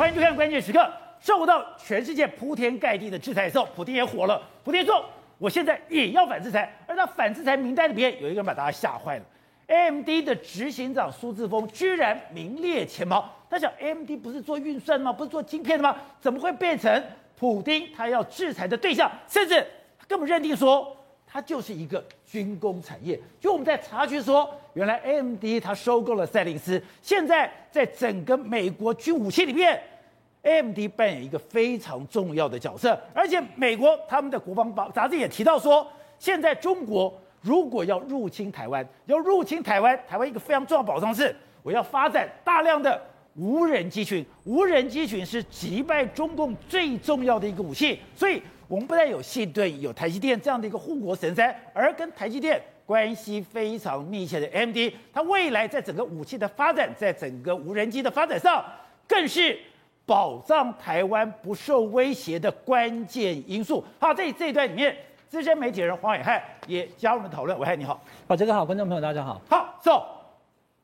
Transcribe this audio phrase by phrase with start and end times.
[0.00, 0.78] 欢迎收看《关键时刻》。
[1.20, 4.40] 受到全世界铺天盖地的制裁之后，普丁也火了。
[4.64, 5.04] 普丁说
[5.36, 9.24] ：“我现在也要反制裁。”而他反制裁名单里边有一个人把大家吓坏了
[9.66, 13.30] ，AMD 的执行长苏志峰居然名列前茅。
[13.50, 15.12] 他想，AMD 不是做运算的吗？
[15.12, 15.94] 不是做晶片的吗？
[16.18, 16.90] 怎么会变成
[17.38, 19.12] 普丁他要制裁的对象？
[19.28, 19.62] 甚至
[19.98, 20.96] 他根本认定说，
[21.26, 23.20] 它就是一个军工产业。
[23.38, 29.78] 就我们在查询说，原来 AMD 它收购了赛灵思，现在在整个美国军武器里面
[30.42, 32.98] ，AMD 扮演一个非常重要的角色。
[33.14, 35.86] 而且美国他们的国防报杂志也提到说，
[36.18, 43.00] 现在中国如果要入侵台湾，要入侵台湾，台湾一个非常重要保障是，我要发展大量的
[43.34, 44.24] 无人机群。
[44.44, 48.42] 无人机群是击败中共最重要的一个武器，所以。
[48.70, 58.64] 我们不但有信顿、有台积电这样的一个护国神山，而跟台积电关系非常密切的 MD，它未来在整个武器的发展，在整个无人机的发展上，
[59.08, 59.58] 更是
[60.10, 63.84] 保障台湾不受威胁的关键因素。
[64.00, 64.96] 好，这这一段里面，
[65.28, 67.56] 资深媒体人黄伟汉也加入了讨论。
[67.60, 69.40] 伟汉你好，好，这个好，观众朋友大家好。
[69.48, 70.02] 好，so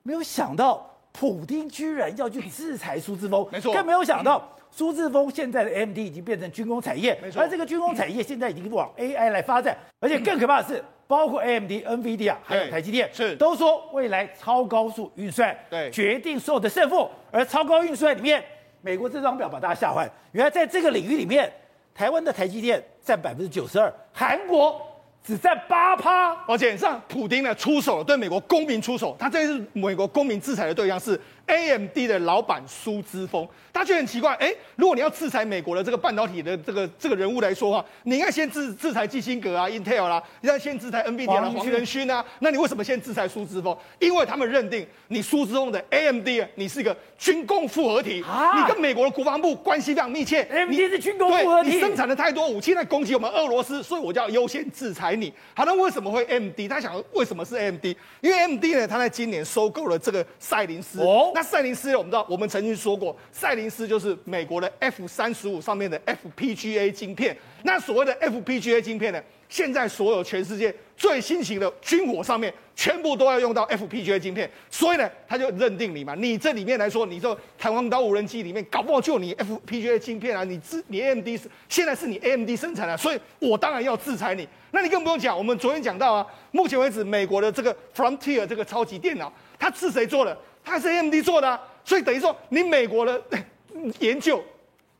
[0.04, 4.48] 没有想到普丁居然要去制裁苏志峰，没错，更没有想到。
[4.70, 18.44] 苏志峰现在的 AMD 已经变成军工产业，没错，而这个军工产业现在已经往 AI 来发展，而且更可怕的是，包括 AMD、NVIDIA 还有台积电，是都说未来超高速运算对决定所有的胜负，而超高运算里面，
[18.86, 21.52] 美国这张表把大家吓坏，原来在这个领域里面，
[21.92, 24.80] 台湾的台积电占百分之九十二，韩国
[25.24, 31.20] 只占八趴，而且让普京呢出手了，对美国公民出手，他这次美国公民制裁的对象是。
[31.46, 43.76] AMD 的老板苏姿丰，他觉得很奇怪，哎，如果你要制裁美国的这个半导体的这个这个人物来说的话，你应该先制制裁基辛格啊，Intel 啦，你要先制裁 NVIDIA 的黄仁勋啊，那你为什么先制裁苏姿丰？
[44.00, 55.32] 因为他们认定你苏姿丰的 AMD 你是一个军工复合体，啊、你跟美国的国防部关系非常密切，AMD 是军工复合体，你生产的太多武器在攻击我们俄罗斯，所以我就要优先制裁你。
[55.54, 56.58] 好，那为什么会 AMD？
[56.68, 57.84] 他想为什么是 AMD？
[58.20, 61.00] 因为 AMD 呢，他在今年收购了这个赛灵思。
[61.02, 67.36] 哦那赛灵思，我们知道，我们曾经说过，赛灵思就是美国的 F 三十五上面的 FPGA 晶片。
[67.62, 74.50] 那所谓的 FPGA 晶片呢，现在所有全世界最新型的军火上面，全部都要用到 FPGA 晶片。
[74.70, 84.48] 所以呢，他就认定你嘛，你这里面来说，你这弹簧刀无人机里面，搞不好就你 FPGA 晶片啊，你自你 AMD 是现在是你 AMD 生产的，所以我当然要制裁你。
[84.70, 90.34] 那你更不用讲，我们昨天讲到啊，目前为止，美国的这个 Frontier 这个超级电脑，它是谁做的？
[90.66, 93.22] 他是 AMD 做的，所以等于说你美国的
[94.00, 94.42] 研究，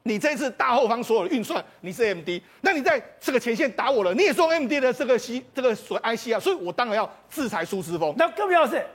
[0.05, 8.15] 你这次大后方所有的运算，你是 AMD，那你在这个前线打我了，你也是用 AMD 的这个 C 这个所 IC 啊，所以我当然要制裁苏之峰。
[8.17, 8.87] 那更重要的是。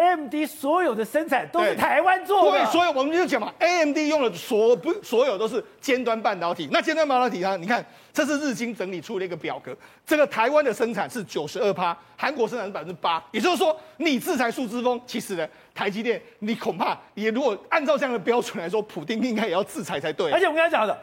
[0.00, 6.68] AMD 所有的生产都是台湾做的，对，所以我们就讲嘛，AMD 用的所不所有都是尖端半导体。
[6.72, 20.30] 那尖端半导体呢，你看，这是日经整理出的一个表格，这个台湾的生产是九十二趴，韩国生产是百分之八，也就是说，你制裁苏姿丰，其实呢，台积电你恐怕也如果按照这样的标准来说，普丁应该也要制裁才对。
[20.30, 20.98] 而且我跟他讲的。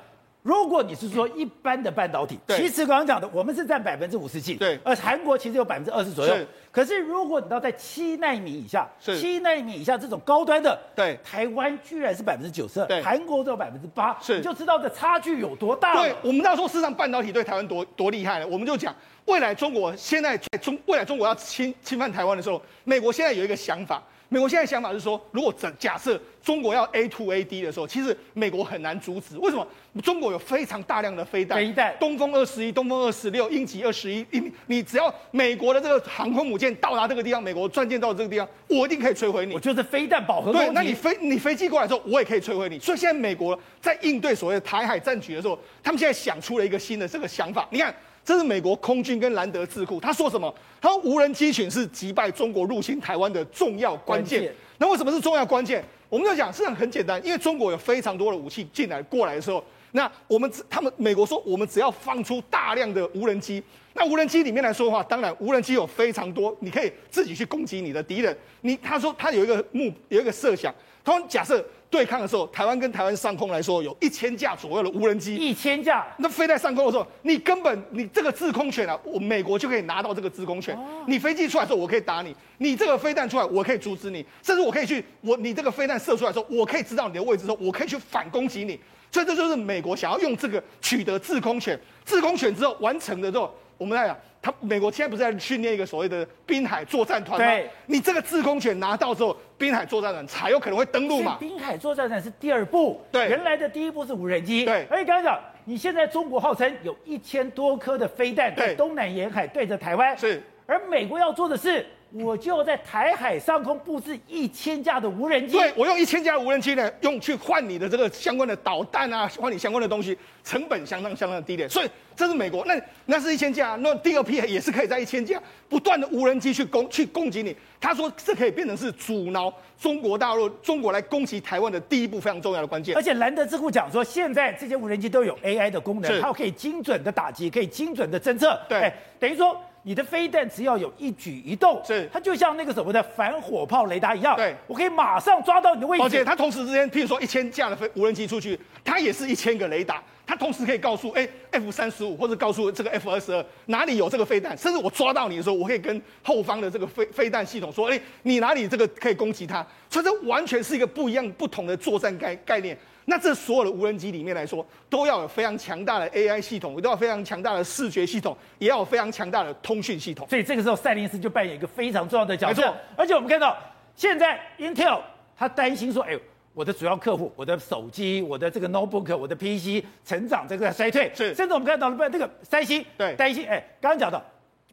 [0.47, 6.33] 如果你是说一般的半导体，对其实刚刚讲的，我们是占百分之五十几，对，而韩国其实有百分之二十左右。
[6.71, 16.03] 可是如果你到在七纳米以下，是七纳米以下这种高端的，对，台湾居然是百分之九十二，对，韩国只有百分之八，是，你就知道这差距有多大了。
[16.03, 24.01] 对，我们那时候事实上半导体对台湾多多厉害了，我们就讲未来中国现在中未来中国要侵侵犯台湾的时候，美国现在有一个想法。
[24.29, 29.37] 美国现在想法是说，如果假假设中国要 A to A D 的时候，其实美国很难阻止。
[29.37, 29.65] 为什么？
[30.03, 39.53] 中国有非常大量的飞弹，飞弹，东风二十一、东风二十六、鹰击二十一，你你只要美国的这个航空母舰到达这个地方，美国战舰到这个地方，我一定可以摧毁你。
[39.53, 40.51] 我就是飞弹饱和。
[40.51, 42.77] 对，那你飞你飞机过来之后，我也可以摧毁你。
[42.79, 47.67] 所以现在美国在应对所谓的台海战局的时候，他们现在想出了一个新的这个想法。
[47.71, 47.95] 你看。
[48.27, 50.53] 这是美国空军跟兰德智库，他说什么？
[50.81, 54.53] 他说无人机群是击败中国入侵台湾的重要关键。
[54.77, 55.81] 那为什么是重要关键？
[56.09, 59.63] 我们就讲，是很很简单，因为中国有非常多的武器进来过来的时候，
[59.97, 63.63] 那我们只他们美国说，我们只要放出大量的无人机，
[63.95, 68.37] 那无人机里面来说的话，当然无人机有非常多，你可以自己去攻击你的敌人。
[68.61, 70.71] 你他说他有一个目有一个设想，
[71.03, 71.65] 他说假设。
[71.89, 76.05] 对抗的时候，台湾跟台湾上空来说，有一千架左右的无人机，一千架。
[76.17, 80.75] 那飞在上空的时候，你根本你这个制空权啊，我美国就可以拿到这个制空权。
[80.75, 88.77] 哦、你飞机出来的时候，我可以打你；你这个飞弹出来，我可以阻止你，甚至我可以去我你这个飞弹射出来的时候，我可以知道你的位置的时候，我可以去反攻击你。
[89.11, 93.53] 所以这就是美国想要用这个取得制空权，制空权之后完成的之后。
[93.79, 97.45] 我们来讲，他美国现在不是在训练一个所谓的滨海作战团吗？
[97.45, 101.37] 对，你这个制空权拿到之后，滨海作战团才有可能会登陆嘛。
[101.39, 104.87] 滨海作战团是第二步，对，原来的第一步是无人机，对。
[104.89, 111.85] 而且刚刚讲，你现在中国号称有一千多颗的飞弹在东南沿海对着台湾，是，而美国要做的是。
[112.11, 121.69] 我就在台海上空布置一千架的无人机，对，我用一千架无人机呢，用去换你的这个相关的导弹啊，换你相关的东西，成本相当相当的低廉。
[121.69, 127.55] 所以这是美国，那那是一千架，那第二批也是可以在一千架不断的无人机去攻去攻击你。
[127.79, 132.95] 他说这可以变成是阻挠中国大陆中国来攻击台湾的第一步非常重要的关键。
[132.95, 138.57] 而且兰德智库讲说，现在这些无人机都有 AI 的功能，它可以精准的打击，可以精准的侦测。
[138.69, 139.59] 对，欸，等于说。
[139.87, 146.03] 你的飞弹只要有一举一动，是它就像那个什么的反火炮雷达一样，对，我可以马上抓到你的位置。
[146.03, 162.77] 而且它同时之间，譬如说一千架的飞无人机出去，它也是一千个雷达，它同时可以告诉哎 F 三十五或者告诉这个 F 二十二哪里有这个飞弹，甚至我抓到你的时候，我可以跟后方的这个飞飞弹系统说，哎，你哪里这个可以攻击它，所以这完全是一个不一样不同的作战概概念。
[163.09, 170.27] 那这所有的无人机里面来说，都要有非常强大的 AI 系统，都要非常强大的视觉系统，也要有非常强大的通讯系统。
[170.27, 172.75] 所以这个时候，赛灵思就扮演一个非常重要的角色。
[172.97, 173.57] 而且我们看到，
[173.95, 174.99] 现在 Intel
[175.37, 176.19] 他担心说，哎，
[176.53, 181.09] 我的主要客户，我的手机，我的这个 notebook，我的 PC 成长这个衰退。
[181.15, 181.33] 是。
[181.33, 184.21] 甚至我们看到了，不，这个三星对担心，哎，刚刚讲到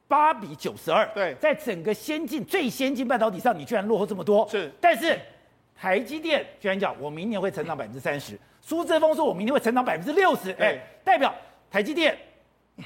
[0.08, 4.44] 八比九十二，对，在整个先进最先进半导体上，你居然落后这么多。
[4.48, 4.72] 是。
[4.80, 5.16] 但是。
[5.74, 8.38] 台积电居然讲，我明年会成长百分之三十。
[8.60, 10.52] 苏志峰说，我明年会成长百分之六十。
[10.52, 11.34] 哎，代表
[11.70, 12.16] 台积电、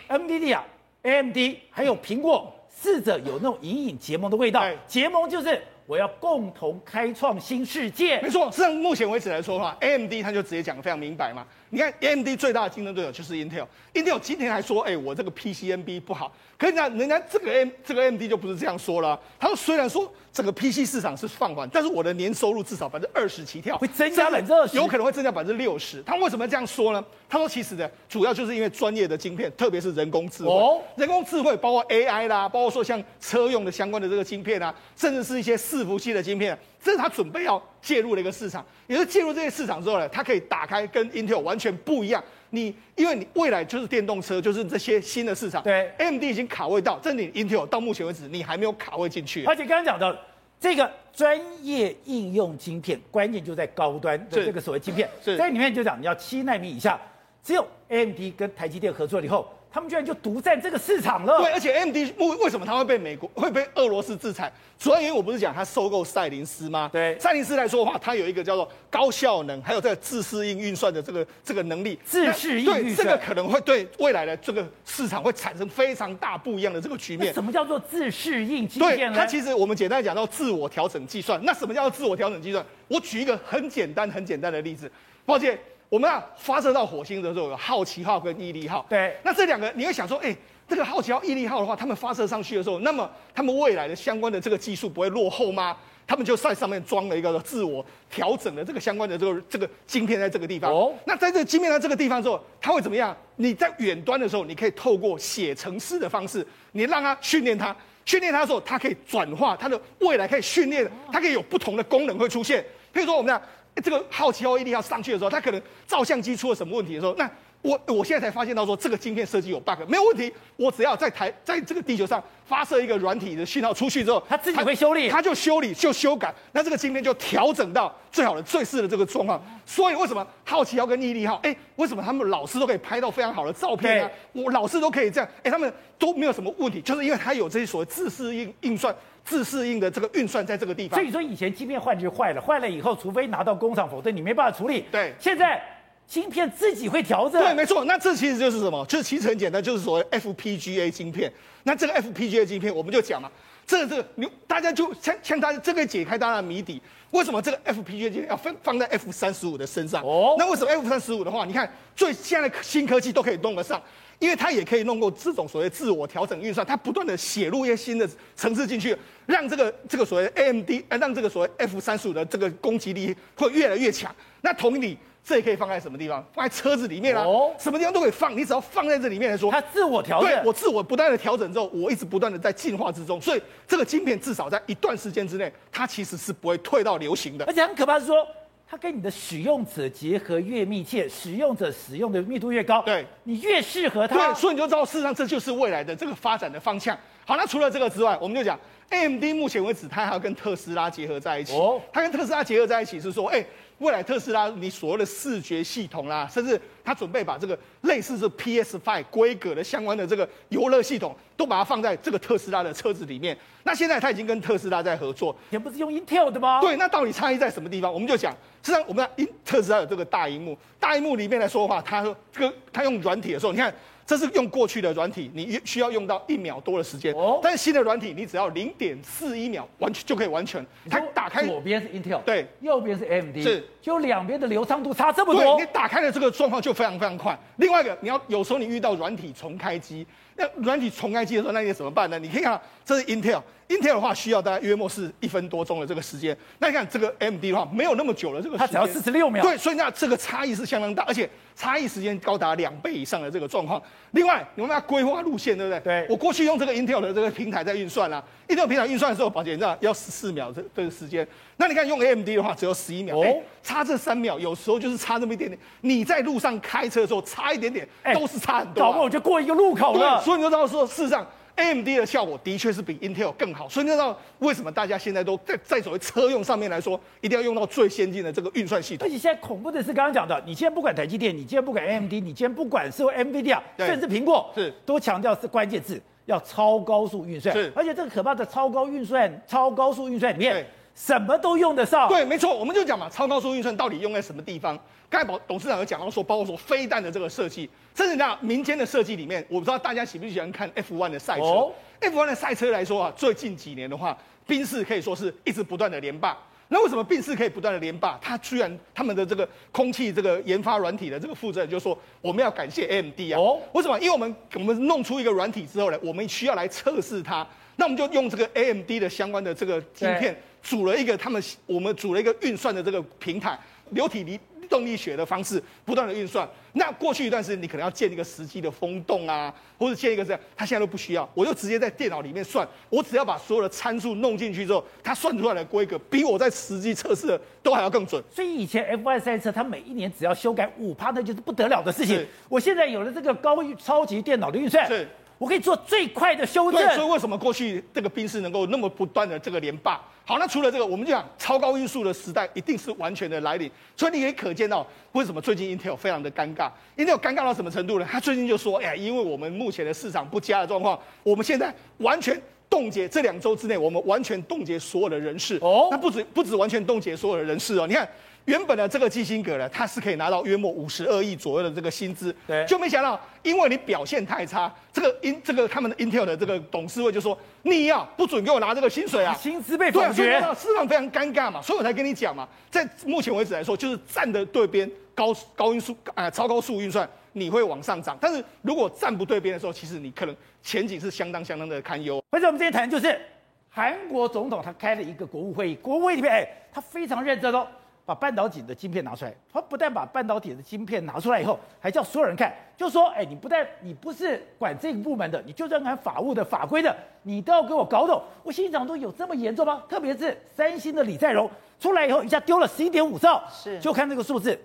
[0.08, 0.60] NVIDIA、
[1.02, 1.36] AMD
[1.70, 4.64] 还有苹果四者有那种隐隐结盟的味道。
[4.86, 8.20] 结盟就是我要共同开创新世界。
[8.20, 11.46] 没错，实际上目前为止来说的话，AMD 他就直接讲的非常明白嘛。
[11.70, 13.66] 你看，AMD 最大的竞争对手就是 Intel。
[13.92, 16.32] Intel 今天还说，哎，我这个 PCNB 不好。
[16.56, 19.18] 可是呢，人家这个 M 这个 AMD 就不是这样说了。
[19.38, 26.02] 他说，虽然说整个 PC 市场是放缓，但是我的年收入至少百分之二十起跳，会增加百分之二十，有可能会增加百分之六十。
[26.02, 27.04] 他为什么这样说呢？
[27.28, 30.50] 他说，其实呢，主要就是因为专业的晶片，特别是人工智慧。
[30.50, 38.64] 哦，人工智慧包括 AI 啦，包括说像车用的相关的这个晶片啊，甚至是一些伺服器的晶片，这是他准备要介入的一个市场。
[38.86, 42.24] 也就是介入这些市场之后呢，它可以打开跟 Intel 完全不一样。
[42.48, 49.44] 你因为你未来就是电动车，就是这些新的市场，对，AMD 已经卡位到，这你 Intel 到目前为止你还没有卡位进去。
[49.44, 50.16] 而且刚刚讲到
[50.58, 56.98] 这个专业应用晶片，关键就在高端的这个所谓晶片，在里面就讲你要七纳米以下，
[57.42, 59.46] 只有 AMD 跟台积电合作了以后。
[59.70, 61.38] 他们居然就独占这个市场了。
[61.38, 64.52] 对，而且 AMD 为为什么它会被美国会被俄罗斯制裁？
[64.78, 66.88] 主要原因我不是讲它收购赛灵思吗？
[66.92, 71.98] 对，赛灵思来说的话，它有一个叫做高效能，还有这个自适应运算的这个这个能力。
[72.04, 77.34] 自适应运算，对，这个可能会对未来的这个市场会产生非常大不一样的这个局面。
[77.34, 78.66] 什么叫做自适应？
[78.68, 81.40] 对，它其实我们简单讲到自我调整计算。
[81.44, 82.64] 那什么叫做自我调整计算？
[82.86, 84.90] 我举一个很简单很简单的例子，
[85.26, 85.58] 抱歉。
[85.88, 88.84] 我们啊，发射到火星的时候有好奇号跟毅力号。
[88.88, 90.36] 对，那这两个你会想说，哎，
[90.68, 95.76] 这个好奇号、毅力号的话，他们发射上去的时候，那么他们未来的相关的这个技术不会落后吗？
[96.06, 100.70] 他们就在上面装了一个自我调整的这个相关的这个这个晶片，在这个地方。
[100.70, 103.16] 哦，那在这个晶片在这个地方之后，它会怎么样？
[103.36, 107.74] 你在远端的时候，你可以透过写程式的方式，你让它训练它，
[108.04, 112.62] 训练它的时候，它可以转化它的未来可以训练，它可以有不同的功能会出现。
[112.92, 113.40] 譬如说，我们讲。
[113.80, 117.30] 这个好奇号一定要上去的时候，他可能照相机出了什么问题的时候，那
[117.60, 129.42] 我我现在才发现到说这个晶片设计有 bug，没有问题，我只要在台在这个地球上发射一个软体的信号出去之后，它自己会修理，它就修理就修改，那这个晶片就调整到最好的最适的这个状况。
[129.66, 134.10] 所以为什么好奇号跟毅力号，哎，为什么他们老师都可以拍到非常好的照片呢？
[134.32, 138.94] 我老师都可以这样，哎，他们都没有什么问题，就是因为它有这些所谓自适应运算。
[139.24, 144.86] 自适应的这个运算在这个地方，所以说以前晶片换就坏了，坏了以后，除非拿到工厂，否则你没办法处理。
[144.90, 145.62] 对，现在
[146.08, 147.40] 晶片自己会调整。
[147.40, 147.84] 对，没错。
[147.84, 148.84] 那这其实就是什么？
[148.86, 151.30] 就是其实很简单，就是所谓 FPGA 芯片。
[151.64, 153.30] 那这个 FPGA 芯片，我们就讲嘛，
[153.66, 160.02] 这个这个你大家就像像大家这个解开大家的谜底，为什么这个 FPGA 芯片要分放在 F 三十五的身上？
[160.02, 163.80] 哦，那为什么 F 三十五的话，你看最现在的新科技都可以弄得上？
[164.18, 168.96] 因为它也可以弄过这种所谓自我调整运算，它不断的写入一些新的层次进去，
[169.26, 174.12] 让这个这个所谓 AMD，呃，让这个所谓 F 三十五的这个攻击力会越来越强。
[174.40, 176.24] 那同理，这也可以放在什么地方？
[176.32, 178.36] 放在车子里面啊，哦、什么地方都可以放。
[178.36, 180.30] 你只要放在这里面来说，它自我调整。
[180.30, 187.44] 对，我自我不断的调整之后，我一直不断的在进化之中，所以这个晶片至少在一段时间之内，它其实是不会退到流行的。
[187.44, 188.26] 而且很可怕是说。
[188.70, 194.14] 它跟你的使用者结合越密切，使用者使用的密度越高，对，你越适合它。
[194.14, 196.94] 对，所以你就知道，事实上这就是未来的这个发展的方向。
[197.24, 201.52] 好，那除了这个之外，我们就讲 AMD 目前为止，它还要跟特斯拉结合在一起。
[201.54, 203.44] 哦，它跟特斯拉结合在一起是说，哎。
[203.78, 213.38] 未来特斯拉，你所谓的视觉系统啦，甚至它准备把这个类似是 PS5 规格的相关的这个游乐系统，都把它放在这个特斯拉的车子里面。
[213.62, 216.60] 那现在它已经跟特斯拉在合作，也不是用 Intel 的吗？
[216.60, 217.94] 对，那到底差异在什么地方？
[217.94, 218.32] 我们就讲，
[218.64, 222.02] 实际上我们的特斯拉有这个大荧幕，大荧幕里面来说的话，它
[222.32, 223.72] 这个它用软体的时候，你看。
[224.08, 227.12] 这是用过去的软体，你需要用到一秒多的时间。
[227.14, 230.64] 哦，但是新的软体，你只要零点四一秒完全就可以完成。
[230.88, 235.42] 它打开左边是 Intel，对，右边是 AMD，是，就两边的流畅度差这么多。
[235.42, 237.38] 对，你打开的这个状况就非常非常快。
[237.56, 240.06] 另外一个，你要有时候你遇到软体重开机，
[240.38, 242.18] 那软体重开机的时候，那你怎么办呢？
[242.18, 243.42] 你可以看，这是 Intel。
[243.68, 249.42] Intel 的话需要大概约莫是一分多钟的这个时间，那你看这个 AMD 的话没有那么久了，这个时间它只要四十六秒。
[249.42, 253.82] 对，所以那这个差异是相当大，而且差异时间高达两倍以上的这个状况。
[254.12, 255.80] 另外，你们要规划路线，对不对？
[255.80, 256.06] 对。
[256.08, 261.28] 我过去用这个 Intel 的这个平台在运算啦，Intel 平台运算的时候，保洁你知道要十四秒这这个时间。
[261.58, 263.20] 那你看用 AMD 的话只有十一秒，
[263.68, 265.60] 差这三秒，有时候就是差那么一点点。
[265.82, 268.86] 你在路上开车的时候差一点点，都是差很多、啊。
[268.86, 270.22] 搞不好就过一个路口了。
[270.22, 271.26] 所以你就知道说，事实上。
[271.60, 279.04] AMD 的效果的确是比 Intel 更好，所以你知道为什么大家现在都在在所谓车用上面来说，一定要用到最先进的这个运算系统。
[279.04, 287.52] 而且现在恐怖的是，刚刚讲的，你今天不管台积电，你今天不管 AMD，你今天不管是 NVIDIA，甚至苹果，是都强调是关键字要超高速运算。
[287.52, 290.64] 是，而且这个可怕的超高运算、超高速运算里面。
[290.98, 294.76] 什么都用得上，对，没错，我们就讲嘛，超高速运算到底用在什么地方？
[295.08, 301.44] 刚才董事长有讲到说，包括说飞弹的这个设计，甚至那民间的设计里面，我不知道大家喜不喜欢看 F1 的赛车。
[301.44, 306.36] 哦、F1 的赛车来说啊，最近几年的话，宾士可以说是一直不断的连霸。
[306.70, 308.18] 那为什么宾士可以不断的连霸？
[308.20, 313.38] 他居然他们的这个空气这个研发软体的这个负责人就说，我们要感谢 AMD 啊。
[313.38, 313.96] 哦，为什么？
[314.00, 317.46] 因为我们我们弄出一个软体之后呢，我们需要来测试它，
[317.78, 320.36] 那我们就用这个 AMD 的相关的这个晶片。
[320.60, 323.56] 组了一个他们，我们组了一个运算的这个平台，
[323.90, 326.46] 流体力动力学的方式不断的运算。
[326.72, 338.20] 那过去一段时间，你可能要建一个实际的风洞啊，或者建一个这样，它现在都不需要，我就直接在电脑里面算，我只要把所有的参数弄进去之后，它算出来的规格比我在实际测试的都还要更准。
[338.28, 342.26] 所以以前 F1 赛车，它每一年只要修改五趴，那就是不得了的事情。
[342.48, 344.86] 我现在有了这个高超级电脑的运算。
[344.88, 345.08] 是。
[345.38, 346.84] 我可以做最快的修正。
[346.84, 350.00] 对，所以为什么过去这个兵士能够那么不断的这个连霸？
[350.24, 353.70] 好，那除了这个，我们就讲超高音速的时代一定是完全的来临。
[353.96, 356.70] 所以你也可见到为什么最近 Intel 非常的尴尬。
[356.96, 358.06] Intel 尴尬到什么程度呢？
[358.10, 365.58] 他最近就说，哎呀，因为我们目前的市场不佳的状况，我们现在完全冻结，这两周之内我们完全冻结所有的人事。
[365.62, 368.06] 哦，那不止不止完全冻结所有的人事哦，你看。
[368.48, 392.18] 原本的这个基辛格呢，他是可以拿到约莫五十二亿左右的这个薪资，对，就没想到因为你表现太差，这个英这个他们的 Intel 的这个董事会就说，你呀、啊、不准给我拿这个薪水啊，薪资被否决，市场非常尴尬嘛，所以我才跟你讲嘛，在目前为止来说，就是站的对边高高音速啊、呃、超高速运算你会往上涨，但是如果站不对边的时候，其实你可能前景是相当相当的堪忧。
[392.32, 393.20] 或者我们今天谈就是
[393.68, 397.66] 韩国总统他开了一个国务会议，国务会议里面哎，他非常认真哦。
[398.08, 408.22] 把半导体的晶片拿出来，他不但把半导体的晶片拿出来以后，还叫所有人看，就说：哎，你不但你不是管这个部门的，你就算管法务的、法规的，你都要给我搞懂。
[408.42, 409.82] 我心想，都有这么严重吗？
[409.90, 414.58] 特别是三星的李在镕出来以后，一下丢了十一点五兆，是，就看这个数字，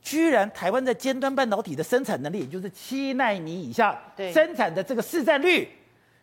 [0.00, 4.00] 居然台湾在尖端半导体的生产能力，也就是七纳米以下
[4.32, 5.68] 生产的这个市占率，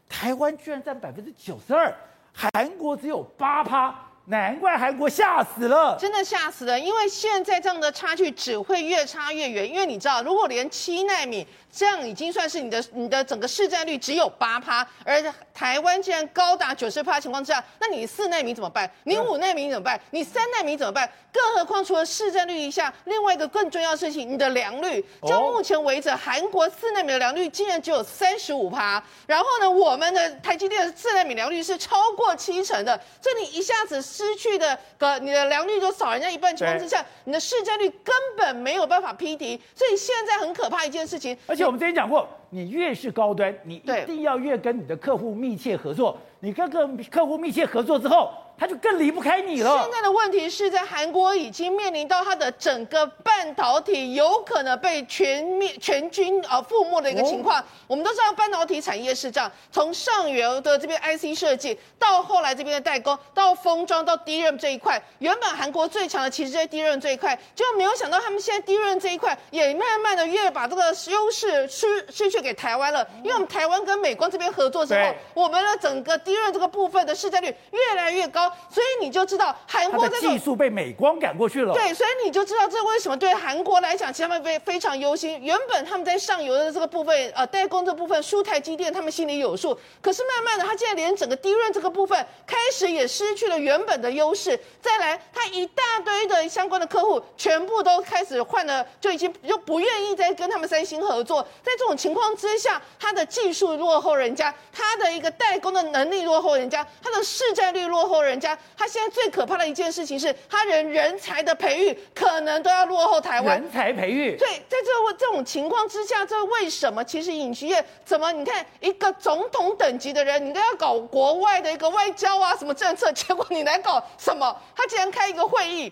[0.09, 1.93] 台湾居然占百分之九十二，
[2.33, 3.93] 韩国只有八趴。
[4.27, 9.69] 难怪韩国吓死了，真的吓死了，因为现在这样的差距只会越差越远。
[9.69, 15.21] 因为你知道，如果连七纳米这样已经算是你的你的整个市占率只有八趴，而
[15.53, 18.89] 台湾竟然高达九十趴情况之下，那你四纳米怎么办？
[19.03, 19.99] 你五纳米怎么办？
[20.09, 21.07] 你三纳米怎么办？
[21.31, 25.05] 更何况除了市占率一下，另外一个更重要的事情，你的良率。
[25.21, 34.01] 到目前为止，韩国四纳米的良率竟然只有三十五趴，然后呢，我们的台积电的四纳米良率是超过七成的，这你一下子。
[34.15, 41.37] 失去的个你的良率都少人家一半情况之下，你的市占率根本没有办法匹敌，所以现在很可怕一件事情。
[41.47, 46.17] 而且我们之前讲过，你越是高端，你一定要越跟你的客户密切合作。
[46.39, 49.81] 你跟客客户密切合作之后，他就更离不开你了。
[49.81, 57.59] 现在的问题是在韩国已经面临到它的整个半导体有可能被全面、全军啊覆没的一个情况。
[57.59, 73.05] 哦、我们都知道半导体产业是这样，从上游的这边 IC 设计，到后来这边的代工，到封装，到 DRAM 这一块，原本韩国最强的其实在 DRAM 这一块，就没有想到他们现在 DRAM 这一块也慢慢的越把这个优势失失去给台湾了。
[73.23, 78.47] 因为我们台湾跟美光这边合作之后，我们的整个 DRAM 这个部分的市占率越来越高。
[78.69, 81.73] 所以你就知道韩国这个技术被美光赶过去了。
[81.73, 85.41] 对，所以你就知道这为什么对韩国来讲，其实他们非非常忧心。
[85.43, 89.77] 原本他们在上游的这个部分，呃，代工这部分输台积电，他们心里有数。
[90.01, 94.59] 可是慢慢的，他现在连整个 DRAM 这个部分开始也失去了原本的优势。
[94.81, 101.41] 再来，他一大堆的相关的客户全部都开始换了，就已经就不愿意再跟他们三星合作。
[101.63, 108.57] 在这种情况之下，他的技术落后人家，他的一个代工的能力落后人家，他的市占率落后人家。
[108.77, 113.59] 他现在最可怕的一件事情是，他人人才的培育可能都要落后台湾。
[113.59, 117.03] 人才培育，对，在这这种情况之下，这为什么？
[117.03, 118.31] 其实尹锡悦怎么？
[118.31, 123.11] 你看一个总统等级的人，你都要搞国外的一个外交啊，什么政策？
[123.11, 124.55] 结果你来搞什么？
[124.75, 125.91] 他竟然开一个会议。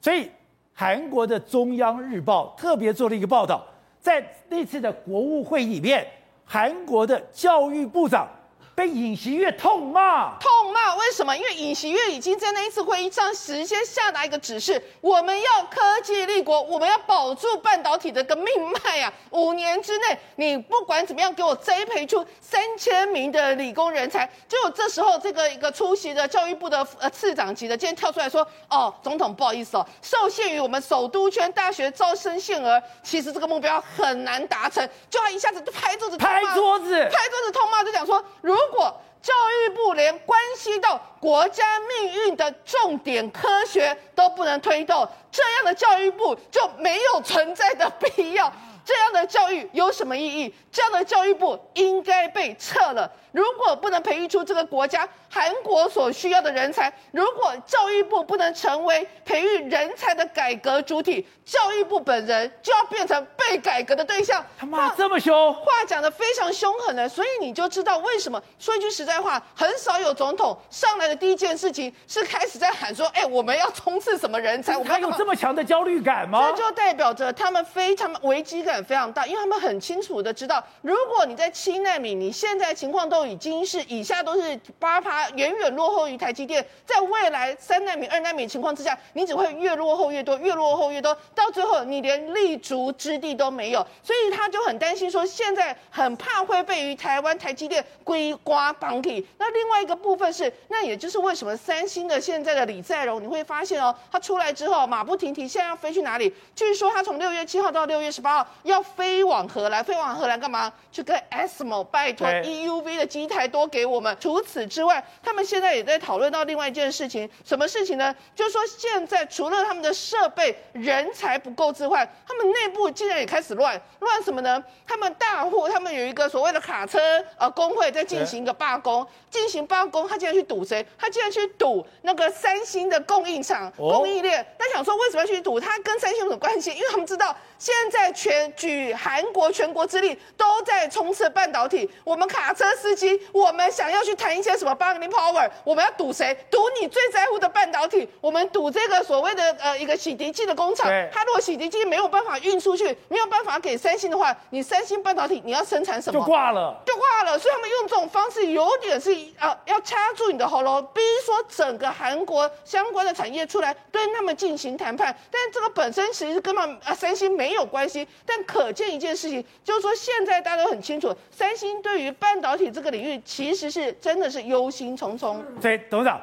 [0.00, 0.30] 所以
[0.74, 3.66] 韩国的中央日报特别做了一个报道，
[4.06, 6.06] 在那次的国务会议里面，
[6.44, 8.28] 韩国的教育部长。
[8.76, 11.34] 被尹锡悦痛骂，痛骂为什么？
[11.34, 18.44] 因为尹锡悦已经在那一次会议上直接下达一个指示，我们要科技立国，我们要保住半导体的个命
[18.84, 19.10] 脉啊！
[19.30, 24.30] 五年之内，你不管怎么样，给我栽培出三千名的理工人才。
[24.46, 38.54] 就这时候，这个一个出席的教育部的呃次长级的，今天跳出来说：“哦，总统不好意思哦，受限于我们首都圈大学招生限额，其实这个目标很难达成。”就他一下子就拍桌子，拍桌子，拍桌子痛骂，就讲说如。
[38.66, 48.52] 如果教育部连关系到国家命运的重点科学都不能推动，这样的教育部就没有存在的必要。
[48.86, 50.54] 这样的教育有什么意义？
[50.70, 53.10] 这样的教育部应该被撤了。
[53.32, 64.42] 如果不能培育出这个国家韩国所需要的人才，如果教育部不能成为培育人才的改革主体，教育部本人就要变成被改革的对象。
[64.56, 68.40] 他妈这么凶，话讲的非常凶狠的，所以你就知道为什么。
[68.58, 76.50] 说一句实在话，很少有总统上来的第一件事情是开始在喊说：“哎，我们要冲刺什么人才？”我们还有这么强的焦虑感吗？
[76.50, 83.26] 这就代表着他们非常危机感非常大，因为他们很清楚的知道，如果你在七纳米，你现在情况都。
[83.26, 86.64] 已经是以下都是八趴，远远落后于台积电。
[86.84, 93.84] 在未来三纳米、二纳米情况之下，你只会越落后越多，越落后越多，到最后你连立足之地都没有。
[94.00, 99.26] 所以他就很担心，说现在很怕会被于台湾台积电归瓜绑体。
[99.38, 106.32] 那另外一个部分是，那也就是为什么三星的现在的李在镕，你会发现哦，他出来之后马不停蹄，现在要飞去哪里？
[106.54, 110.72] 据说他从六月七号到六月十八号要飞往荷兰，飞往荷兰干嘛？
[110.92, 113.06] 去跟 ASML 拜托 EUV 的。
[113.06, 114.14] 机台多给我们。
[114.20, 118.14] 除此之外，他们现在也在讨论到另外一件事情，什么事情呢？
[118.34, 124.62] 就是说，现在除了他们的设备人才不够之外，他们内部竟然也开始乱乱什么呢？
[124.86, 126.98] 他们大户他们有一个所谓的卡车
[127.38, 130.84] 呃工会在进行一个罢工，进行罢工，他竟然去堵谁？
[130.98, 134.44] 他竟然去堵那个三星的供应厂供应链。
[134.58, 135.60] 他想说，为什么要去堵？
[135.60, 136.70] 他跟三星有什么关系？
[136.72, 143.20] 因为他们知道现在全举韩国全国之力都在冲刺半导体，我们卡车司机。
[143.32, 146.36] 我们想要去谈一些什么 bargaining power，我们要赌谁？
[146.50, 148.08] 赌你最在乎的半导体。
[148.20, 156.18] 我们赌这个所谓的呃一个洗涤剂的工厂，它如果洗涤剂没有办法运出去，没有办法给三星的话，你三星半导体你要生产什么？
[156.18, 157.38] 就挂了，就挂了。
[157.38, 165.14] 所以他们用这种方式有点是呃要掐住你的喉咙，逼说整个韩国相关的产业出来跟他们进行谈判。
[165.30, 168.06] 但这个本身其实根本啊三星没有关系。
[168.24, 173.20] 但可见一件事情，就是说现在大家都很清楚，三星对于半导体这个领域。
[173.24, 175.42] 其实是真的是忧心忡忡。
[175.60, 176.20] 所以董事长，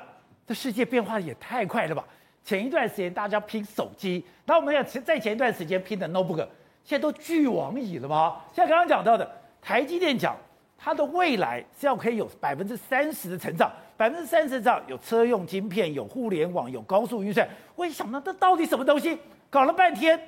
[0.48, 2.04] 这世界变化也太快了吧？
[2.46, 6.48] 前一段时间大家拼手机，那我们要在前一段时间拼的 notebook，
[6.84, 8.42] 现在都俱往矣了吗？
[8.54, 9.30] 像刚刚讲到的，
[9.62, 10.36] 台积电讲
[10.78, 17.48] 它的未来是要可以有百分之三十的成长，百分之三十成长有车用晶片，有互联网，有高速运算。
[17.76, 19.18] 我一想到这到底什么东西？
[19.50, 20.20] 搞了半天，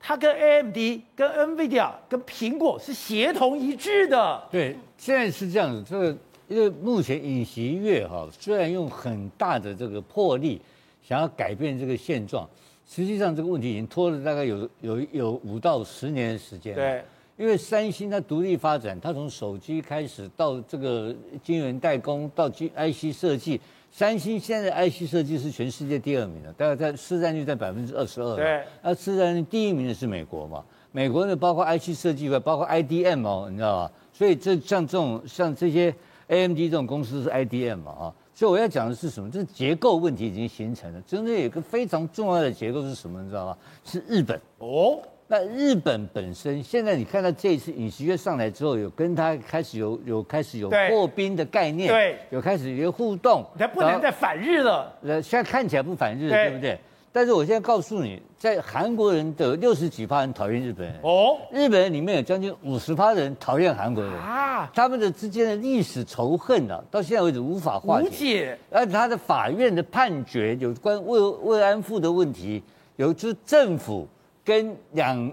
[0.00, 0.76] 它跟 AMD、
[1.14, 4.42] 跟 NVIDIA、跟苹果是协同一致的。
[4.50, 4.76] 对。
[4.96, 10.60] 现在是这样子，这个因为目前尹锡悦哈，虽然用很大的这个魄力
[11.02, 12.46] 想要改变这个现状，
[12.86, 16.74] 实际上这个问题已经拖了大概有有有五到十年的时间。
[16.74, 17.02] 对，
[17.38, 23.58] 因为三星它独立发展，它从手机开始到这个晶圆代工到 IC 设计，
[23.90, 28.36] 三星现在 IC 设计是全世界第二名的，大概在市占率在百分之二十二。
[28.36, 30.64] 对，那市占率第一名的是美国嘛？
[30.92, 33.92] 美国呢，包括 IC 设计包括 IDM 哦，你知道吧？
[34.12, 35.94] 所以这像这种像这些
[36.28, 38.14] AMD 这种公司是 IDM 嘛啊？
[38.34, 39.30] 所以我要讲的是什么？
[39.30, 41.00] 这结构问题已经形成了。
[41.02, 43.22] 真的有一个非常重要的结构是什么？
[43.22, 43.58] 你知道吗？
[43.84, 45.00] 是日本哦。
[45.32, 54.92] 那日本本身现在你看到这一次尹锡悦上来之后，有跟他开始有有开始有破冰的概念，对，有开始有互动，他不能再反日了。
[55.02, 56.76] 呃，现在看起来不反日，对，对不对？
[57.12, 68.58] 但是我现在告诉你，在韩国人的六十几趴人讨厌日本人哦，日本人里面有将近五十趴人讨厌韩国人啊，他们的之间的历史仇恨啊，到现在为止无法化解。
[68.68, 72.60] 而且他的法院的判决有关慰慰安妇的问题，
[72.96, 74.08] 有就是政府。
[74.44, 75.32] 跟两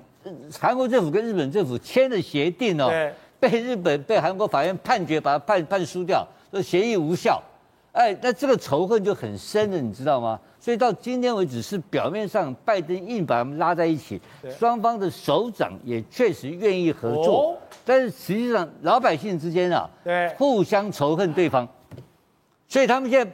[0.60, 2.92] 韩国政府跟日本政府签的协定哦，
[3.40, 7.42] 被日本被韩国法院判决把它判判输掉，说协议无效，
[7.94, 10.40] 哎，那这个仇恨就很深了，你知道吗？
[10.60, 14.20] 所以到今天为止是表面上拜登硬把他们拉在一起，
[14.60, 21.66] 双方的首长也确实愿意合作，但是实际上老百姓之间啊，对，互相仇恨对方，
[22.68, 23.32] 所以他们现在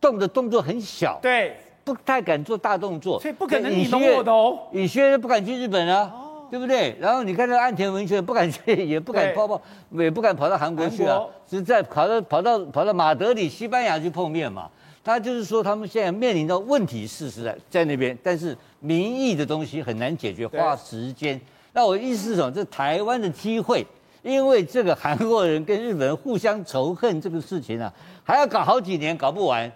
[0.00, 1.56] 动的动作很小，对。
[1.84, 4.58] 不太敢做大动作，所以不可能你懂我懂。
[4.72, 6.96] 尹锡悦不敢去日本啊，哦、对不对？
[7.00, 14.70] 然后你看那个岸田文雄不敢去，也不敢泡泡，也不敢跑到韩国去啊，是在跑到跑到跑到马德里西班牙去碰面嘛。
[15.04, 21.40] 他就是说，他们现在面临的问题事实在在那边，但是民意的东西很难解决，花时间。
[21.72, 22.52] 那我意思是什么？
[22.52, 23.84] 这台湾的机会，
[24.22, 27.92] 因为这个韩国人跟日本人互相仇恨这个事情啊，
[28.22, 29.68] 还要搞好几年，搞不完。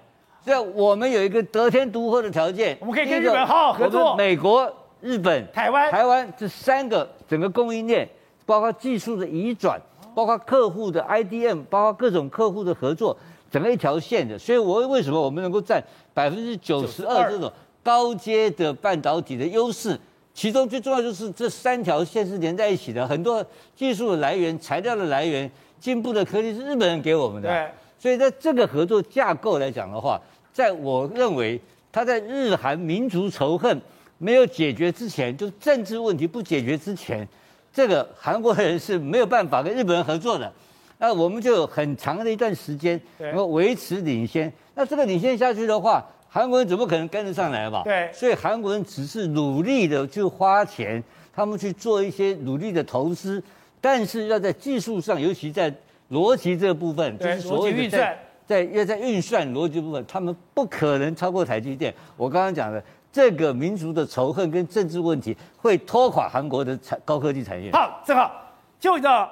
[0.47, 4.15] 这我们有一个得天独厚的条件，我们可以跟日本好好合作。
[4.15, 8.09] 美国、日本、台湾、台湾这三个整个供应链，
[8.45, 9.77] 包括技术的移转，
[10.15, 13.17] 包括客户的 IDM，包括各种客户的合作，
[13.51, 14.39] 整个一条线的。
[14.39, 15.83] 所以，我为什么我们能够占
[16.15, 19.99] 百分之九十二这种高阶的半导体的优势？
[20.33, 27.49] 其中最重要就是这三条线是连在一起的，很多技术的来源、材料的来源、进步的科技是日本人给我们的。
[27.49, 30.21] 对，所以在这个合作架构来讲的话。
[30.57, 31.61] 在我认为，
[31.93, 33.79] 他在日韩民族仇恨
[34.17, 37.29] 没有解决之前，就是政治问题不解决之前，
[37.71, 40.51] 这个韩国人是没有办法跟日本人合作的。
[40.97, 44.51] 那我们就有很长的一段时间能够维持领先。
[44.75, 47.83] 那这个领先下去的话，韩国人怎么可能跟得上来吧？
[47.85, 48.11] 对。
[48.11, 53.43] 所以韩国人只是努力的去花钱，他们去做一些努力的投资，
[53.79, 55.71] 但是要在技术上，尤其在
[56.11, 57.91] 逻辑这个部分，就是所谓的。
[57.91, 61.93] 在在要在运算逻辑部分，他们不可能超过台积电。
[62.17, 67.73] 我刚刚讲的这个民族的仇恨跟政治问题，会拖垮韩国的产高科技产业。
[67.73, 68.31] 好，正好，
[68.79, 69.29] 就一个，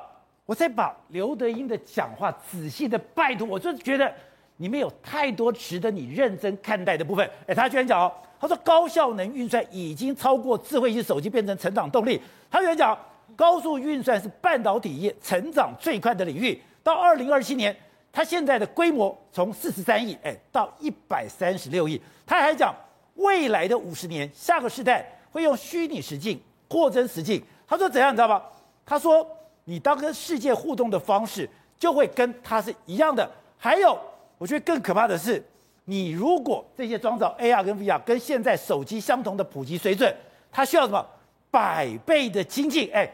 [0.46, 4.12] 我再把刘德英的讲话仔细的拜读，我就觉得
[4.56, 7.28] 里面有太多值得你认真看待的部分。
[7.46, 12.20] 哎，他居然讲哦，他说高效能运算已经超过智慧型手机变成成长动力。
[12.50, 12.98] 他居然讲
[13.36, 17.76] 高速运算是半导体业成长最快的领域，到二零二七年。
[18.14, 22.72] 它现在的规模从四十三亿哎到一百三十六亿，他还讲
[23.16, 27.42] 未来的五十年，下个世代会用虚拟实境、扩增实境。
[27.66, 28.40] 他说怎样，你知道吗？
[28.86, 29.28] 他说
[29.64, 33.28] 你当跟世界互动的方式就会跟它是一样的。
[33.58, 33.98] 还有，
[34.38, 35.44] 我觉得更可怕的是，
[35.84, 40.14] 你如果这些装置 AR 跟 VR 跟现在手机相同的普及水准，
[40.52, 41.04] 它需要什么
[41.50, 42.88] 百倍的精进？
[42.92, 43.10] 哎，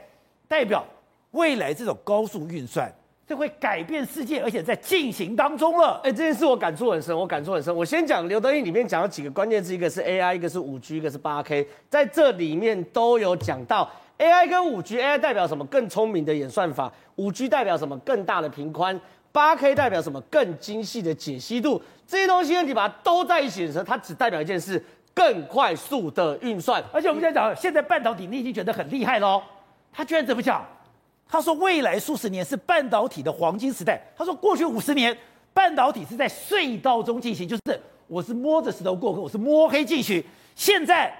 [0.46, 0.84] 代表
[1.30, 2.92] 未来这种高速运算。
[3.30, 6.00] 这会改变世界，而且在进行当中了。
[6.02, 7.72] 哎，这件事我感触很深，我感触很深。
[7.72, 13.88] 我先讲刘德义里面讲了几个关键字，一个是 AI，一个是五 G，一个是八 K，在这里面都有讲到
[14.18, 14.98] AI 跟五 G。
[14.98, 15.64] AI 代表什么？
[15.66, 16.92] 更聪明的演算法。
[17.14, 17.96] 五 G 代表什么？
[17.98, 19.00] 更大的频宽。
[19.30, 20.20] 八 K 代表什么？
[20.22, 21.80] 更精细的解析度。
[22.08, 26.82] 这些东西你把它都在一起的时候，它只代表一件事：更快速的运算。
[26.92, 29.40] 而且我们现在讲，现在半导体你已经觉得很厉害喽，
[29.92, 30.66] 他居然怎么讲？
[31.30, 35.16] 他说：“未来数十年是半导体的黄金时代。”他说：“过去五十年，
[35.54, 40.26] 半导体是在隧道中进行，就是我是摸着石头过河，我是摸黑进去。
[40.56, 41.14] 现在，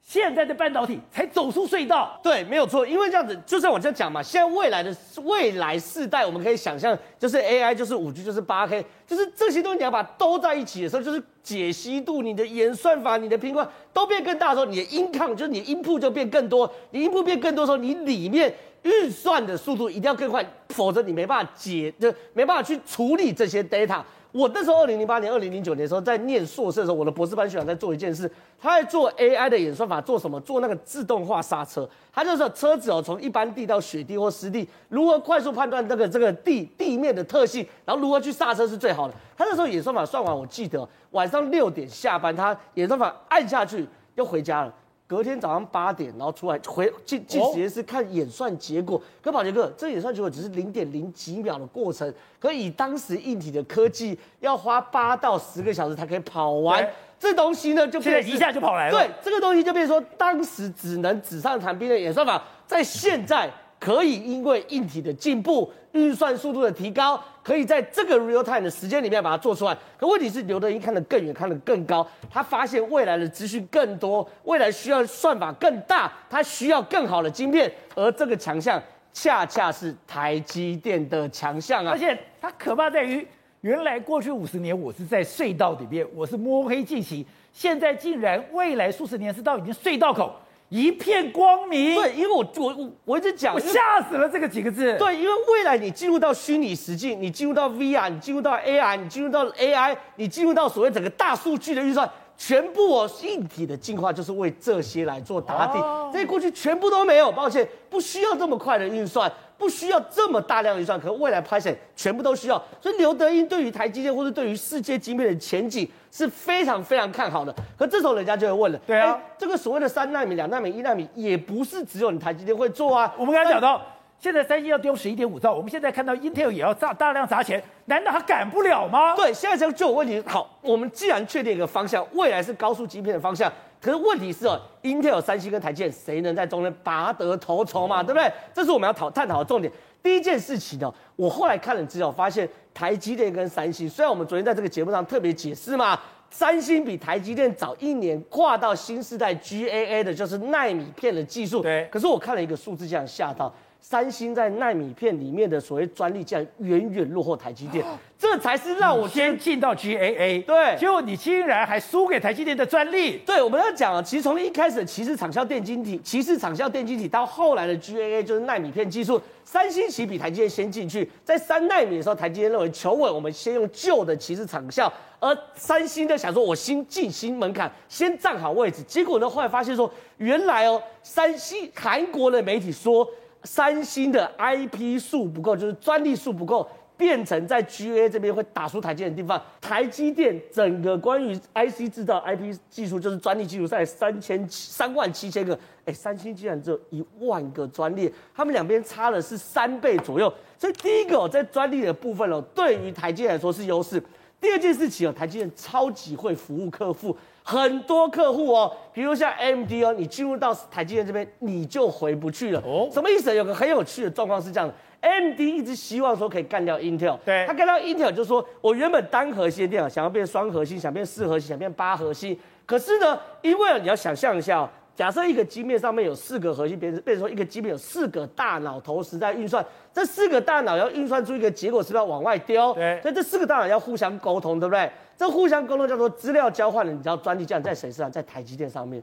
[0.00, 2.86] 现在的半导体才走出隧道。”对，没有错。
[2.86, 16.72] 因为这样子，就像我这样讲嘛，现在未来的未来世代，我们可以想象，就是 AI，就是五 G，就是八 K，就是这些东西你要把它都在一起的时候，就是解析度、你的演算法、你的频宽都变更大的时候，你的音抗就是你的音铺就变更多。
[16.92, 18.54] 你音铺变更多的时候，你里面。
[18.82, 24.02] 运算的速度一定要更快，否则你没办法解，就没办法去处理这些 data。
[24.30, 30.38] 我那时候二零零八年、二零零九年的时候在念硕士的时候，我的博士班学长在做一件事，他在做 AI 的演算法，做什么？
[30.42, 31.88] 做那个自动化刹车。
[32.12, 39.14] 他就是说车子哦，从一般地到雪地或湿地，如何快速判断这个这个地地面的特性，然后如何去刹车是最好的。
[39.34, 44.74] 他那时候演算法算完，我记得晚上六点下班，他演算法按下去又回家了。
[45.08, 49.00] 隔天早上八点，然后出来回进进实验室看演算结果。
[49.22, 56.86] 可宝杰哥，这演算结果只是零点零几秒的过程，可以当时硬体的科技要花八到十个小时才可以跑完。
[57.18, 58.92] 这东西呢，就变成一下就跑来了。
[58.92, 65.72] 对，这个东西就变成说，当时只能纸上谈兵的演算法，在现在可以因为硬体的进步。
[65.92, 69.76] 运算速度的提高，可以在这个 real time 的时间里面把它做出来。
[69.98, 78.80] 可问题是，刘德英看得更远，看得更高，他发现未来的资讯更多，未来需要算法更大，他需要更好的晶片，而这个强项
[79.14, 81.90] 恰恰是台积电的强项啊！
[81.90, 83.26] 而且它可怕在于，
[83.62, 90.36] 原来过去五十年我是在隧道里面，我是摸黑进行，现在竟然未来数十年是到已经隧道口。
[90.68, 91.94] 一片光明。
[91.94, 94.96] 对，因为我我我我一直讲，我吓死了这个几个字。
[94.98, 105.78] 对，因为未来你进入到虚拟实境，你进入到 VR，你进入到 AR，你进入到 AI，你进入到所谓整个大数据的运算，全部哦硬体的进化就是为这些来做打底。
[106.12, 109.30] 这些过去全部都没有，抱歉，不需要这么快的运算。
[109.58, 112.62] 不需要这么大量的预算，可未来拍摄全部都需要。
[112.80, 117.52] 所以刘德英对于台积电或者对于世界晶片的前景是非常非常看好的。
[117.76, 123.12] 可这时候人家就会问了，对啊，欸、这个所谓的三纳米、两纳米、一纳米，也不是只有你台积电会做啊。
[123.18, 123.82] 我们刚才讲到，
[124.20, 129.16] 现在三星要丢十一点五兆，我们现在看到 Intel 也要大大量砸钱，难道他赶不了吗？
[129.16, 130.22] 对，现在就有问题。
[130.24, 133.52] 好，我们既然确定一个方向，未来是高速晶片的方向。
[133.80, 138.02] 可是问题是哦，Intel、三星跟台积电谁能在中间拔得头筹嘛？
[138.02, 138.30] 对不对？
[138.52, 139.72] 这是我们要讨探讨的重点。
[140.02, 145.98] 第一件事情呢，我后来看了资料，发现台积电跟三星，虽然我们昨天在这个节目上特别解释嘛，
[146.30, 151.62] 三星比台积电早一年跨到新时代 GAA 的就是纳米片的技术。
[151.62, 151.88] 对。
[151.90, 153.52] 可是我看了一个数字，这样吓到。
[153.80, 157.82] 三星在纳米片里面的所谓专利，竟然远远落后台积电，
[158.18, 160.44] 这才是让我先进到 GAA。
[160.44, 163.16] 对，结果你竟然还输给台积电的专利。
[163.18, 171.10] 对，我们要讲啊，其实从一开始的鳍式场效电晶体，鳍式场效电晶体到后来的 GAA 就是纳米片技术，三星其实比台积电先进去。
[171.24, 178.82] 在三纳米的时候，台积电认为求稳，我们先用旧的鳍式场效，而三星呢想说，我新进新门槛，先站好位置。
[178.82, 183.08] 结果呢，后来发现说，原来哦，三星韩国的媒体说。
[183.50, 189.42] 三星的 IP 数不够，就是专利数不够，变成在 GA 这边会打出台积电的地方。
[189.58, 200.30] 台积电整个关于 IC 制造 IP 技术，就是专利技术在三千三万七千个，哎，三星竟然只有一万个专利，他们两边差的是三倍左右。
[200.58, 204.00] 所以第一个，在专利的部分哦，对于台积电来说是优势。
[204.38, 207.16] 第二件事情哦，台积电超级会服务客户。
[207.48, 212.62] 很多客户哦，比如像 AMD 哦，你进入到台积电这边，你就回不去了。
[212.62, 213.34] 哦，什么意思？
[213.34, 224.68] 有个很有趣的状况是这样的，AMD 一直希望说可以干掉 Intel，对，他干掉 Intel 就是说我原本单核心的电脑想要变双核心，想变四核心，想变八核心，可是呢，因为你要想象一下哦。
[224.98, 232.74] 假设一个晶片上面有四个核心，变成变成说一个晶片有四个大脑同时在运算，这四个大脑要运算出一个结果，是不是要往外丢？
[232.74, 234.90] 对，所以这四个大脑要互相沟通，对不对？
[235.16, 238.10] 这互相沟通叫做资料交换的，你知道专利这样在谁身上？
[238.10, 239.00] 在台积电上面。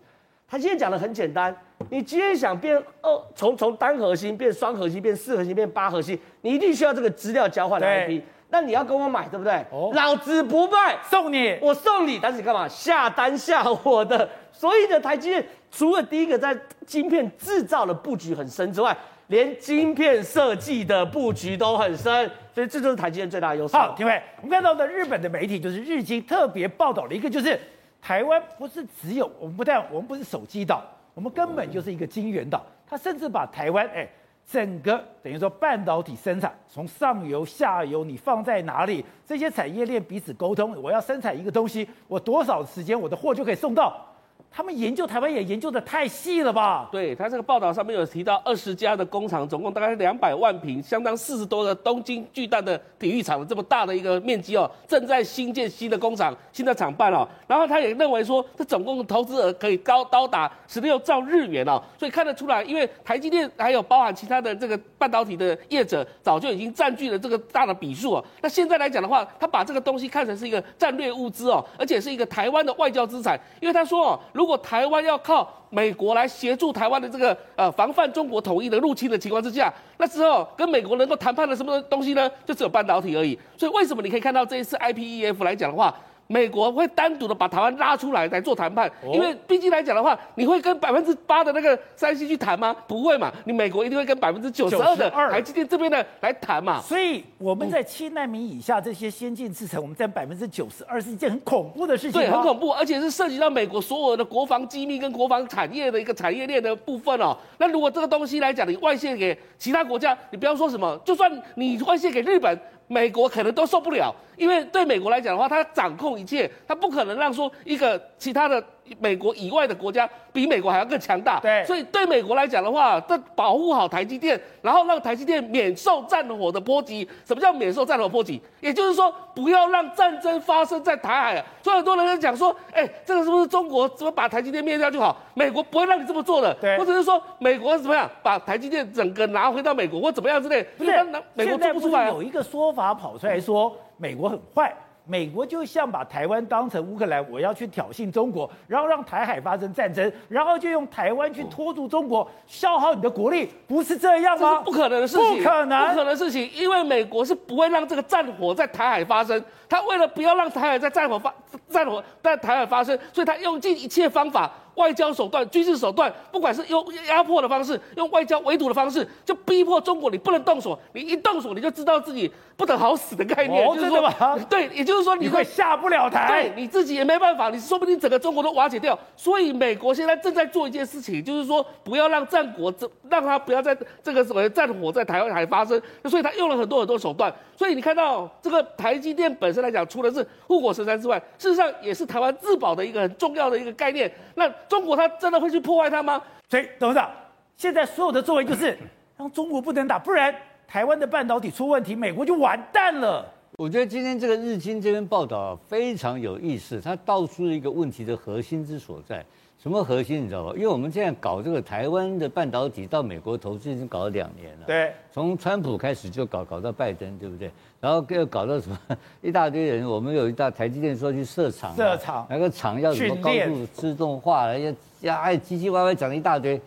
[0.49, 1.55] 台积电讲的很简单，
[1.89, 8.21] 你今天想变二，从从单核心变双核心，变四核心，变八核心，你一定需要这个资料交换的 IP。
[8.49, 9.53] 那你要跟我买，对不对？
[9.71, 14.29] 哦，老子不卖，送你，我送你，但是你干嘛下单下我的？
[14.51, 16.55] 所以呢，台积电除了第一个在
[16.86, 18.95] 晶片制造的布局很深之外，
[19.27, 23.75] 连晶片设计的布局都很深，所以这就是台积电最大的优势。
[23.75, 27.60] 好，廷伟，我们看到的日本的媒体就是日经特别报道了一个，就是
[28.01, 30.84] 台湾不是只有我们不但我们不是手机岛，
[31.15, 34.08] 我们根本就是一个晶圆岛，它甚至把台湾哎。
[34.47, 44.14] 整个等于说半导体生产，从上游下游你放在哪里，这些产业链彼此沟通，我要生产一个东西，我多少时间我的货就可以送到。
[44.55, 46.87] 他们研究台湾也研究得太细了吧？
[46.89, 57.27] 对，他这个报道上面有提到二十家的工厂，总共大概两百万坪，相当四十多个东京巨蛋的体育场的这么大的一个面积哦，正在新建新的工厂、新的厂办哦。
[57.47, 61.83] 然后他也认为说，这总共投资额可以高高达十六兆日元哦。
[61.99, 68.25] 所以看得出来，因为台积电还有包含其他的这个半导体的业者，早就已经占据了这个大的比数哦。
[68.39, 82.29] 那现在来讲的话，他把这个东西看成是一个战略物资哦，而且是一个台湾的外交资产，因为他说哦，如如果台湾要靠美国来协助台湾的这个呃防范中国统一的入侵的情况之下，那时候跟美国能够谈判的什么东西呢？
[82.45, 83.36] 就只有半导体而已。
[83.58, 85.91] 所以为什么你可以看到这一次 IPEF 来讲的话？
[86.27, 92.75] 美国会单独的把台湾拉出来来做谈判，因为毕竟来讲的话，你会跟百分之八的那个山西去谈吗？
[92.88, 96.81] 不会嘛，你美国一定会跟百分之九十二的台积电这边的来谈嘛。
[96.81, 102.19] 所以我们在七纳米以下这些先进制程，我们占百分之九十二是一件很恐怖的事情。
[102.19, 107.38] 对，很恐怖，而且是涉及到美国所有的国防机密跟国防产业的一个产业链的部分哦。
[107.59, 112.59] 那如果这个东西来讲，你外泄给其他国家，你不要说什么，就算你外泄给日本。
[112.88, 118.63] 美国可能都受不了，因为对美国来讲的话，它掌控一切，它不可能让说一个其他的。
[119.00, 127.08] 美国以外的国家比美国还要更强大，对，所以对美国来讲的话，这保护好台积电，然后让台积电免受战火的波及。
[127.26, 128.41] 什么叫免受战火波及？
[128.62, 131.45] 也就是说，不要让战争发生在台海啊。
[131.63, 135.17] 所以很多人在讲说，哎，这个是不是中国怎么把台积电灭掉就好？
[135.34, 140.91] 美国不会让你这么做的，对，或者是说美国怎么样把台积电整个拿回到美国或怎么样之类，不是，
[141.34, 142.08] 美国做不出来。
[142.10, 144.74] 有一个说法跑出来说，美国很坏。
[145.05, 154.49] 美国就像把台湾当成乌克兰，我要去挑衅中国，然后让台海发生战争，然后就用台湾去拖住中国，消耗你的国力，不是这样吗？
[154.49, 159.43] 这是不可能的事情，不可能，不可能的事情，因为美国是不会让这个战火在台海发生。
[159.69, 161.33] 他为了不要让台海在战火发
[161.69, 164.51] 战火在台海发生，所以他用尽一切方法。
[164.75, 173.65] 外交手段、军事手段，不管是用压迫的方式，用外交围堵的方式，就逼迫中国，你不能动手，你一动手，你就知道自己不得好死的概念。
[173.65, 174.38] 哦，真的吗？
[174.49, 178.97] 对，也就是说你会下不了台，对，你自己也没办法，你说不定整个中国都瓦解掉。
[179.15, 187.33] 所以美国现在正在做一件事情，就是说不要让战国这让他不要在这个所谓战火在台湾海发生，所以他用了很多很多手段。
[187.57, 194.11] 所以你看到这个台积电本身来讲，除了是护国神山之外，事实上也是台湾自保的一个很重要的一个概念。
[194.35, 196.21] 那中国他真的会去破坏它吗？
[196.49, 197.10] 所以董事长，
[197.58, 198.78] 现在所有的作为就是
[199.17, 200.34] 让中国不能打，不然
[200.67, 203.25] 台湾的半导体出问题，美国就完蛋了。
[203.58, 209.25] 我觉得今天这个日经这篇报道非常有意思，它道出了一个问题的核心之所在。
[209.61, 210.53] 什么核心你知道吧？
[210.55, 214.65] 因为我们现在搞这个台湾的半导体到美国投资已经搞了两年了。
[214.67, 217.49] 对，从川普开始就搞，搞到拜登，对不对？
[217.81, 218.77] 然后又搞到什么
[219.23, 226.61] 一大堆人，我们有一大台积电说去设厂，设厂，那个厂要什么高度自动化，要要哎唧唧歪歪讲了一大堆。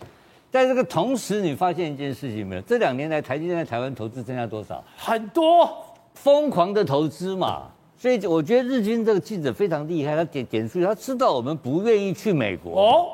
[0.51, 2.61] 在这个同时，你发现一件事情没有？
[2.63, 4.83] 这两年来台积电在台湾投资增加多少？
[4.97, 5.69] 很多，
[6.15, 7.67] 疯狂的投资嘛。
[7.99, 13.07] 所以我觉得日军这个记者非常厉害，他点点出，他知道我们不愿意去美国哦，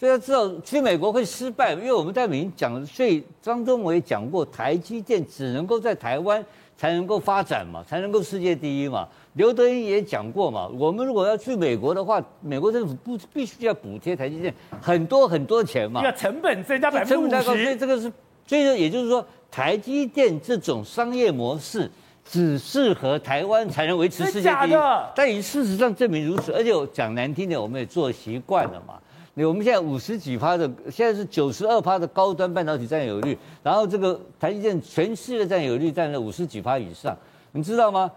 [0.00, 6.42] 所以他知道去美国会失败，因为我们在美讲的，所以张忠谋也讲过，台积电只能够在台湾
[6.78, 9.06] 才能够发展嘛，才能够世界第一嘛。
[9.34, 18.10] 刘德英也讲过嘛，我们如果要去美国的话，美国政府不必须要补贴台积电很多很多钱嘛，要成本增加百分之五十，所以这个是，
[18.46, 21.90] 所以也就是说，台积电这种商业模式。
[22.24, 24.76] 只适合台湾才能维持世界第一，
[25.14, 26.52] 但以事实上证明如此。
[26.52, 28.94] 而且我讲难听点，我们也做习惯了嘛。
[29.34, 37.16] 我们现在五十几趴的，现在是九十二趴的高端半导体占有率，然后这个台积电全世界的占有率占了五十几趴以上，
[37.52, 38.10] 你知道吗？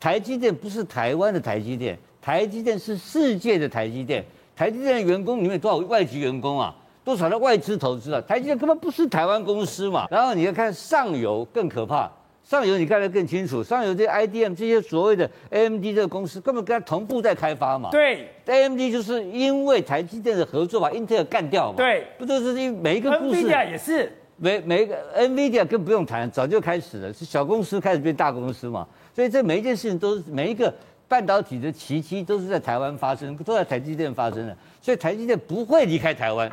[0.00, 4.24] 台积电不是台湾的台积电，台积电是世界的台积电。
[4.56, 6.74] 台积电的员工里面多少外籍员工啊？
[7.04, 8.20] 多少的外资投资啊？
[8.22, 10.06] 台积电根本不是台湾公司嘛。
[10.10, 12.10] 然后你要看上游更可怕。
[12.52, 17.88] 上游你看得更清楚，上游这些 IDM 这些所谓的 AMD 这个公司根本跟它同步在开发嘛。
[17.90, 21.78] 对，AMD 就是因为台积电的合作把英特尔干掉嘛。
[21.78, 28.86] 对，不都是因每一个故事？NVIDIA 也是，每每一个 NVIDIA 更不用谈，早就开始了，是小公司开始变大公司嘛。
[29.14, 30.70] 所以这每一件事情都是每一个
[31.08, 36.52] 半导体的奇迹都是在台湾发生，都在台积电发生的，所以台积电不会离开台湾。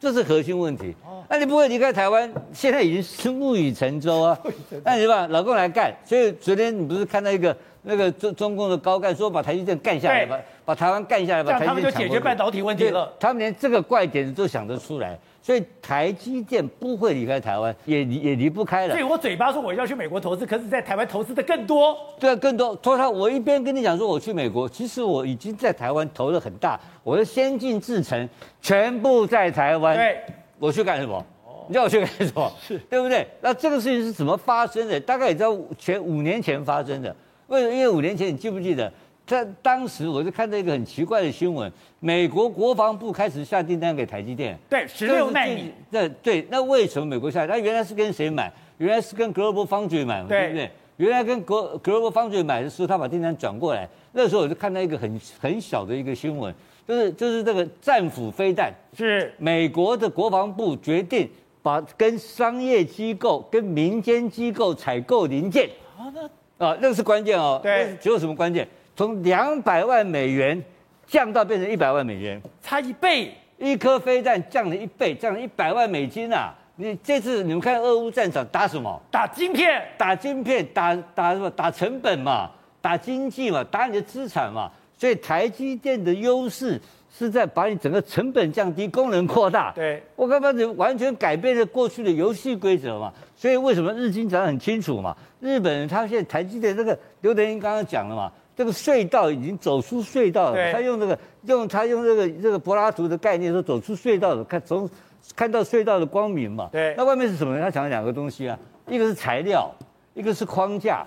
[0.00, 0.94] 这是核心问题。
[1.28, 4.38] 那你不会离开台湾，现在已经是木已成舟啊。
[4.84, 5.94] 那你把老公来干。
[6.04, 13.12] 所以昨天你不是看到一个那个中中共的高干说把台积电干下来，把把台湾干下来，把台积电就解决半导体问题了。
[13.18, 15.18] 他们连这个怪点子都想得出来。
[15.48, 18.92] 所以台积电不会离开台湾，也离也离不开了。
[18.92, 21.96] 所以我嘴巴说我要去美国投资，可是在台湾投资的更多。
[22.20, 22.78] 对啊，更多。
[22.82, 28.28] 所以他我一边跟你讲说我去美国，其实我已经在台湾投了很大，我的先进制程
[28.60, 29.96] 全部在台湾。
[29.96, 30.20] 对，
[30.58, 31.24] 我去干什么？
[31.66, 32.52] 你叫我去干什么？
[32.60, 33.26] 是对不对？
[33.40, 35.00] 那这个事情是怎么发生的？
[35.00, 37.16] 大概也知道前五年前发生的。
[37.46, 37.72] 为什么？
[37.72, 38.92] 因为五年前你记不记得？
[39.28, 45.70] 在当时，我就看到一个很奇怪的新闻：美国国防部开始下订单给台积电，对，十六纳米。
[45.90, 47.44] 对对，那为什么美国下？
[47.44, 48.50] 那原来是跟谁买？
[48.78, 50.70] 原来是跟 Global Foundry 买，对，对不对？
[50.96, 53.86] 原来跟 Global Foundry 买的时候，他把订单转过来。
[54.12, 56.52] 那时候我就看到一个很很小的一个新闻，
[56.86, 61.28] 就是就是这个战斧飞弹，是美国的国防部决定
[61.62, 65.68] 把跟商业机构、跟民间机构采购零件。
[65.98, 67.60] 啊，那啊，那个是关键哦。
[67.62, 68.66] 对，只有什么关键？
[68.98, 70.60] 从两百万美元
[71.06, 76.52] 降到变成一百万美元，差一倍，一颗飞弹降了一倍，降了一百万美金啊！
[76.74, 79.00] 你这次你们看俄乌战场打什么？
[79.08, 81.48] 打晶片，打晶片，打打什么？
[81.48, 84.68] 打成本嘛，打经济嘛，打你的资产嘛。
[84.96, 89.70] 所以台积电的优势是在把你整个成本降低，功能扩大。
[89.76, 93.12] 对，我刚刚你完全改变了过去的游戏规则嘛。
[93.36, 95.16] 所以为什么日经讲得很清楚嘛？
[95.38, 100.72] 日本人他现在台积电这个刘德英刚刚讲了嘛，这个隧道已经走出隧道了。
[100.72, 104.90] 他用这个用他用这个这个柏拉图的概念说走出隧道了，看从
[105.36, 106.68] 看到隧道的光明嘛。
[106.72, 107.56] 对，那外面是什么？
[107.60, 109.72] 他讲了两个东西啊，一个是材料，
[110.12, 111.06] 一个是框架，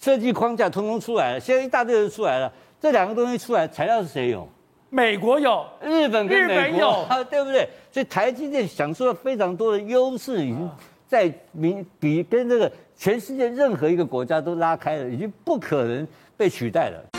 [0.00, 2.50] 设计框架通通出来了，现在一大堆人出来了。
[2.80, 4.48] 这两个东西出来，材料是谁有？
[4.88, 7.68] 美国有，日本跟美国日本有，啊， 对不对？
[7.92, 10.70] 所以台积电享受了非常多的优势，已经
[11.06, 16.06] 在明比跟这个全世界任何一个国家都拉开了，已经不可能
[16.36, 17.15] 被取代了。